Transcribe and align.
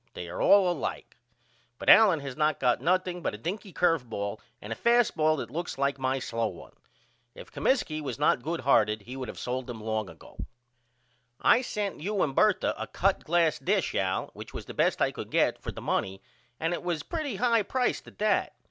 They 0.15 0.27
are 0.29 0.41
all 0.41 0.67
alike. 0.67 1.19
But 1.77 1.87
Allen 1.87 2.21
has 2.21 2.35
not 2.35 2.59
got 2.59 2.81
nothing 2.81 3.21
but 3.21 3.35
a 3.35 3.37
dinky 3.37 3.71
curve 3.71 4.09
ball 4.09 4.41
and 4.59 4.73
a 4.73 4.75
fast 4.75 5.15
ball 5.15 5.37
that 5.37 5.51
looks 5.51 5.77
like 5.77 5.99
my 5.99 6.17
slow 6.17 6.47
one. 6.47 6.73
If 7.35 7.51
Comiskey 7.51 8.01
was 8.01 8.17
not 8.17 8.41
good 8.41 8.61
hearted 8.61 9.03
he 9.03 9.15
would 9.15 9.29
of 9.29 9.37
sold 9.37 9.69
him 9.69 9.79
long 9.79 10.09
ago. 10.09 10.39
I 11.39 11.61
sent 11.61 12.01
you 12.01 12.23
and 12.23 12.33
Bertha 12.35 12.73
a 12.81 12.87
cut 12.87 13.23
glass 13.25 13.59
dish 13.59 13.93
Al 13.93 14.31
which 14.33 14.55
was 14.55 14.65
the 14.65 14.73
best 14.73 15.03
I 15.03 15.11
could 15.11 15.29
get 15.29 15.61
for 15.61 15.71
the 15.71 15.83
money 15.83 16.23
and 16.59 16.73
it 16.73 16.81
was 16.81 17.03
pretty 17.03 17.35
high 17.35 17.61
pricet 17.61 18.07
at 18.07 18.17
that. 18.17 18.55